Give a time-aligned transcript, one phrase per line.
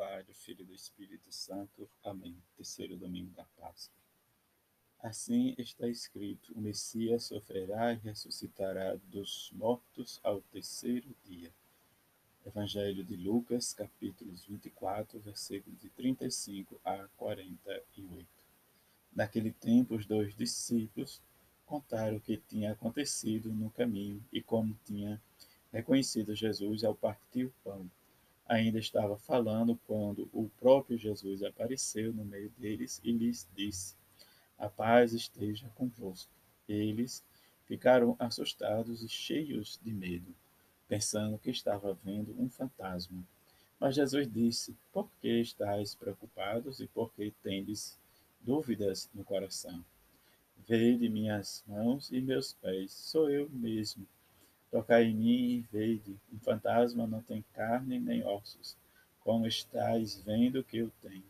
[0.00, 1.86] Pai, do Filho e do Espírito Santo.
[2.02, 2.34] Amém.
[2.56, 4.00] Terceiro domingo da Páscoa.
[4.98, 11.52] Assim está escrito: o Messias sofrerá e ressuscitará dos mortos ao terceiro dia.
[12.46, 18.26] Evangelho de Lucas, capítulos 24, versículos de 35 a 48.
[19.14, 21.20] Naquele tempo, os dois discípulos
[21.66, 25.20] contaram o que tinha acontecido no caminho e como tinha
[25.70, 27.90] reconhecido Jesus ao partir o pão
[28.50, 33.94] ainda estava falando quando o próprio Jesus apareceu no meio deles e lhes disse:
[34.58, 36.32] A paz esteja convosco.
[36.68, 37.24] Eles
[37.64, 40.34] ficaram assustados e cheios de medo,
[40.88, 43.22] pensando que estava vendo um fantasma.
[43.78, 47.96] Mas Jesus disse: Por que estáis preocupados e por que tendes
[48.40, 49.84] dúvidas no coração?
[50.66, 54.04] Vede minhas mãos e meus pés, sou eu mesmo.
[54.70, 58.76] Tocai em mim e vede, um fantasma não tem carne nem ossos,
[59.20, 61.24] como estáis vendo que eu tenho.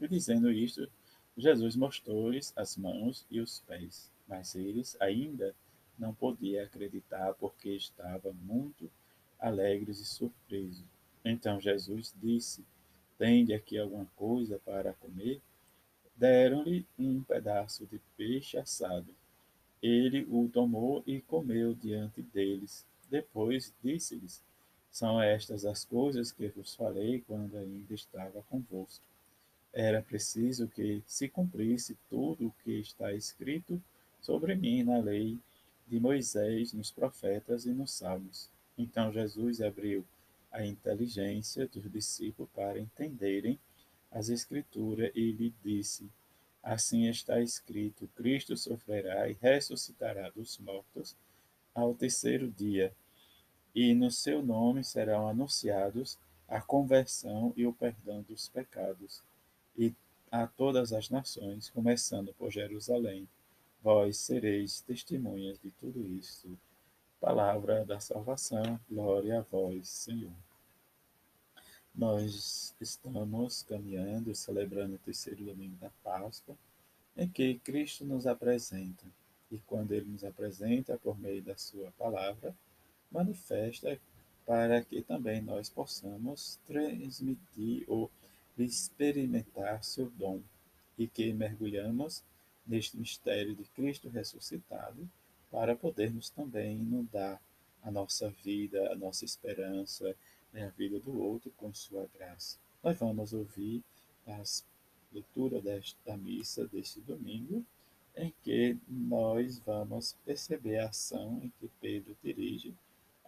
[0.00, 0.88] E dizendo isto,
[1.36, 5.54] Jesus mostrou-lhes as mãos e os pés, mas eles ainda
[5.98, 8.90] não podiam acreditar porque estavam muito
[9.38, 10.84] alegres e surpresos.
[11.24, 12.64] Então Jesus disse:
[13.18, 15.40] Tende aqui alguma coisa para comer?
[16.14, 19.14] Deram-lhe um pedaço de peixe assado.
[19.82, 22.84] Ele o tomou e comeu diante deles.
[23.10, 24.42] Depois disse-lhes:
[24.90, 29.04] São estas as coisas que vos falei quando ainda estava convosco.
[29.72, 33.80] Era preciso que se cumprisse tudo o que está escrito
[34.20, 35.38] sobre mim na lei
[35.86, 38.50] de Moisés, nos profetas e nos salmos.
[38.76, 40.04] Então Jesus abriu
[40.50, 43.58] a inteligência dos discípulos para entenderem
[44.10, 46.08] as Escrituras e lhe disse:
[46.66, 51.14] Assim está escrito: Cristo sofrerá e ressuscitará dos mortos
[51.72, 52.92] ao terceiro dia,
[53.72, 59.22] e no seu nome serão anunciados a conversão e o perdão dos pecados,
[59.78, 59.94] e
[60.28, 63.28] a todas as nações, começando por Jerusalém.
[63.80, 66.58] Vós sereis testemunhas de tudo isto.
[67.20, 70.45] Palavra da salvação, glória a vós, Senhor.
[71.96, 76.54] Nós estamos caminhando, celebrando o terceiro domingo da Páscoa,
[77.16, 79.04] em que Cristo nos apresenta.
[79.50, 82.54] E quando ele nos apresenta por meio da sua palavra,
[83.10, 83.98] manifesta
[84.44, 88.10] para que também nós possamos transmitir ou
[88.58, 90.40] experimentar seu dom
[90.98, 92.22] e que mergulhamos
[92.66, 95.08] neste mistério de Cristo ressuscitado
[95.50, 97.40] para podermos também inundar
[97.82, 100.14] a nossa vida, a nossa esperança,
[100.52, 102.58] né, a vida do outro com sua graça.
[102.82, 103.82] Nós vamos ouvir
[104.26, 104.64] as
[105.12, 107.64] leitura desta missa deste domingo,
[108.14, 112.74] em que nós vamos perceber a ação em que Pedro dirige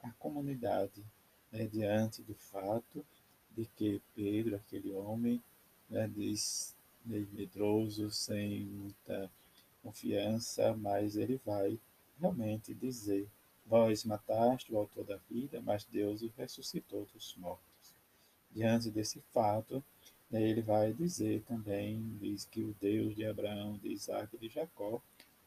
[0.02, 1.04] a comunidade
[1.52, 3.04] né, diante do fato
[3.56, 5.42] de que Pedro, aquele homem,
[5.88, 9.30] né, diz, medroso, sem muita
[9.82, 11.78] confiança, mas ele vai
[12.20, 13.26] realmente dizer
[13.68, 17.94] Vós mataste o autor da vida, mas Deus o ressuscitou dos mortos.
[18.50, 19.84] Diante desse fato,
[20.30, 24.48] né, ele vai dizer também, diz que o Deus de Abraão, de Isaac e de
[24.48, 25.02] Jacó,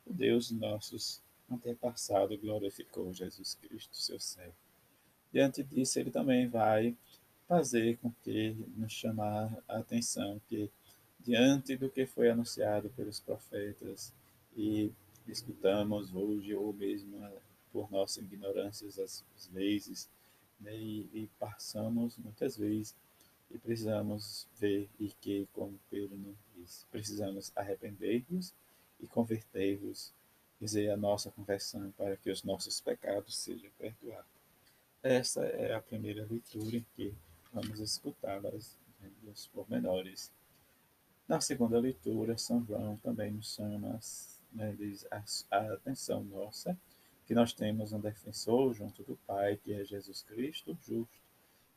[0.06, 4.54] o Deus de nossos antepassados, glorificou Jesus Cristo, seu servo.
[5.34, 6.96] Diante disso, ele também vai
[7.48, 10.70] fazer com que nos chamar a atenção que,
[11.20, 14.14] diante do que foi anunciado pelos profetas
[14.56, 14.92] e
[15.28, 17.18] escutamos hoje, ou mesmo
[17.72, 20.10] por nossa ignorância às vezes,
[20.60, 22.96] né, e, e, passamos muitas vezes
[23.50, 28.54] e precisamos ver e que, como Pedro nos diz, precisamos arrepender-nos
[29.00, 30.14] e converter-nos,
[30.60, 34.30] dizer a nossa conversão para que os nossos pecados sejam perdoados.
[35.02, 37.14] Essa é a primeira leitura que
[37.52, 38.78] vamos escutá-las
[39.24, 40.32] dos pormenores.
[41.28, 44.00] Na segunda leitura, São João também nos chama
[44.54, 45.24] né, diz, a,
[45.58, 46.78] a atenção nossa
[47.32, 51.08] que nós temos um defensor junto do Pai, que é Jesus Cristo, justo,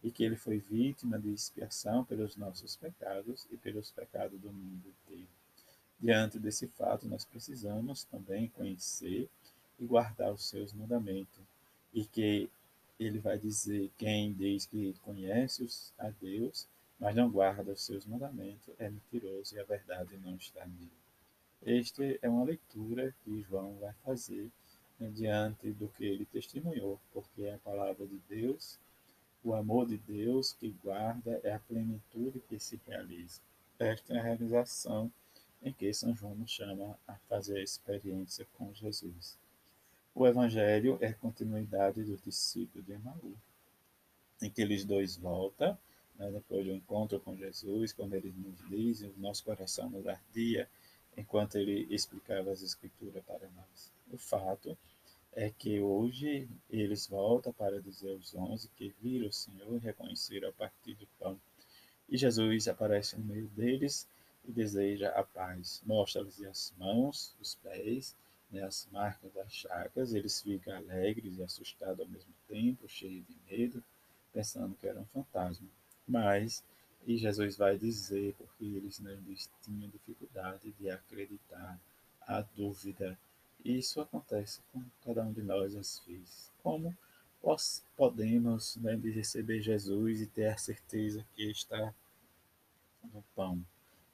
[0.03, 4.83] e que ele foi vítima de expiação pelos nossos pecados e pelos pecados do mundo
[4.89, 5.29] inteiro.
[6.01, 9.31] Diante desse fato, nós precisamos também conhecer
[9.79, 11.45] e guardar os seus mandamentos,
[11.93, 12.51] e que
[12.99, 16.67] ele vai dizer: quem diz que conhece a Deus,
[16.99, 20.91] mas não guarda os seus mandamentos, é mentiroso e a verdade não está nele.
[21.65, 24.51] Esta é uma leitura que João vai fazer
[25.11, 28.79] diante do que ele testemunhou, porque é a palavra de Deus,
[29.43, 33.41] o amor de Deus que guarda é a plenitude que se realiza.
[33.79, 35.13] Esta é a realização
[35.63, 39.39] em que São João nos chama a fazer a experiência com Jesus.
[40.15, 43.35] O Evangelho é continuidade do discípulo de Emaú,
[44.41, 45.77] em que eles dois voltam
[46.19, 50.69] né, depois do encontro com Jesus, quando ele nos diz, o nosso coração nos ardia,
[51.17, 53.93] enquanto ele explicava as Escrituras para nós.
[54.11, 54.77] O fato
[55.35, 60.49] é que hoje eles voltam para dizer aos onze que viram o Senhor e reconheceram
[60.49, 61.39] a partir do pão.
[62.09, 64.09] E Jesus aparece no meio deles
[64.47, 65.83] e deseja a paz.
[65.85, 68.15] Mostra-lhes as mãos, os pés,
[68.51, 70.15] né, as marcas das chagas.
[70.15, 73.83] Eles ficam alegres e assustados ao mesmo tempo, cheios de medo,
[74.33, 75.67] pensando que era um fantasma.
[76.07, 76.63] Mas,
[77.07, 81.81] e Jesus vai dizer, porque eles, né, eles tinham dificuldade de acreditar,
[82.21, 83.19] a dúvida.
[83.65, 86.51] E isso acontece com cada um de nós às vezes.
[86.63, 86.95] Como
[87.97, 91.95] podemos né, receber Jesus e ter a certeza que está
[93.13, 93.65] no pão?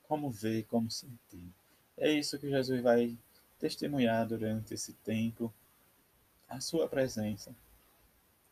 [0.08, 1.48] Como ver, como sentir?
[1.96, 3.16] É isso que Jesus vai
[3.58, 5.52] testemunhar durante esse tempo,
[6.48, 7.54] a sua presença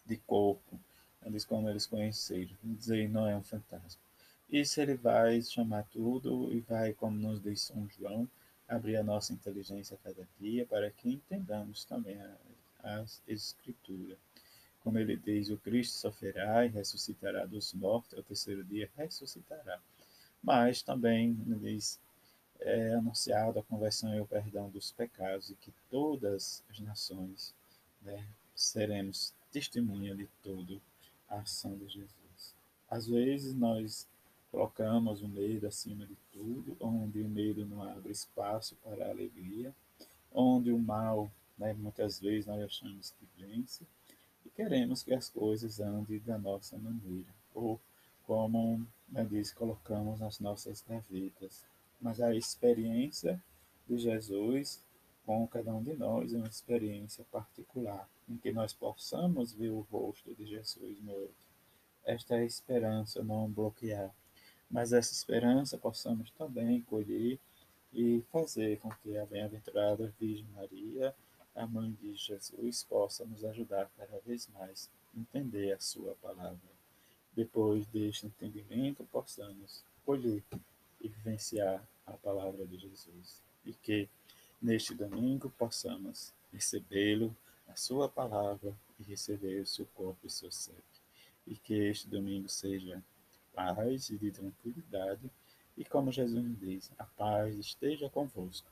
[0.06, 0.78] de corpo,
[1.24, 4.00] eles como eles conheceram, dizer não é um fantasma.
[4.50, 8.28] Isso ele vai chamar tudo e vai, como nos diz São João,
[8.68, 12.18] abrir a nossa inteligência a cada dia para que entendamos também
[12.82, 14.18] as escrituras.
[14.80, 19.80] Como ele diz, o Cristo sofrerá e ressuscitará dos mortos, ao terceiro dia ressuscitará.
[20.42, 21.98] Mas também diz,
[22.60, 27.54] é anunciado a conversão e o perdão dos pecados e que todas as nações
[28.02, 28.24] né,
[28.54, 30.80] seremos testemunha de todo
[31.28, 32.54] a ação de Jesus.
[32.90, 34.08] Às vezes nós
[34.58, 39.72] colocamos o medo acima de tudo, onde o medo não abre espaço para a alegria,
[40.32, 43.86] onde o mal, né, muitas vezes nós achamos que vence,
[44.44, 47.78] e queremos que as coisas andem da nossa maneira, ou
[48.26, 51.64] como né, diz, colocamos nas nossas gavetas.
[52.00, 53.40] Mas a experiência
[53.88, 54.82] de Jesus
[55.24, 59.86] com cada um de nós é uma experiência particular, em que nós possamos ver o
[59.88, 61.46] rosto de Jesus no outro.
[62.04, 64.12] Esta é a esperança, não bloquear,
[64.70, 67.38] mas essa esperança possamos também colher
[67.92, 71.14] e fazer com que a bem-aventurada Virgem Maria,
[71.54, 76.78] a mãe de Jesus, possa nos ajudar cada vez mais a entender a sua palavra.
[77.34, 80.42] Depois deste entendimento, possamos colher
[81.00, 83.42] e vivenciar a palavra de Jesus.
[83.64, 84.08] E que
[84.60, 87.34] neste domingo possamos recebê-lo,
[87.68, 90.78] a sua palavra e receber o seu corpo e seu sangue.
[91.46, 93.02] E que este domingo seja
[93.58, 95.28] paz e de tranquilidade,
[95.76, 98.70] e como Jesus diz, a paz esteja convosco,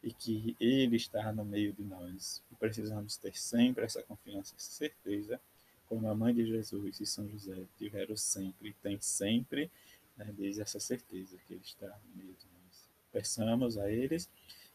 [0.00, 2.40] e que Ele está no meio de nós.
[2.52, 5.40] E precisamos ter sempre essa confiança, essa certeza,
[5.88, 9.68] como a mãe de Jesus e São José tiveram sempre, e tem sempre,
[10.16, 12.88] né, desde essa certeza que Ele está no meio de nós.
[13.10, 14.28] Peçamos a eles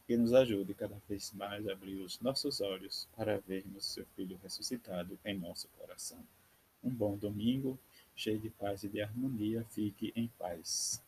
[0.06, 4.38] que nos ajude cada vez mais a abrir os nossos olhos para vermos seu Filho
[4.44, 6.19] ressuscitado em nosso coração.
[6.83, 7.80] Um bom domingo,
[8.15, 9.65] cheio de paz e de harmonia.
[9.69, 11.01] Fique em paz.